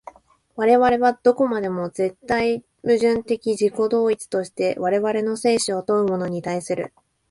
[0.55, 6.91] 我々はどこまでも絶対矛盾的自己同一として我々の生死を問うものに対する。